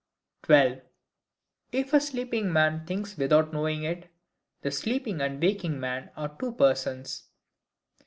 12. 0.41 0.81
If 1.71 1.93
a 1.93 1.99
sleeping 2.01 2.51
Man 2.51 2.87
thinks 2.87 3.15
without 3.19 3.53
knowing 3.53 3.83
it, 3.83 4.09
the 4.63 4.71
sleeping 4.71 5.21
and 5.21 5.39
waking 5.39 5.79
Man 5.79 6.09
are 6.17 6.35
two 6.39 6.53
Persons. 6.53 7.27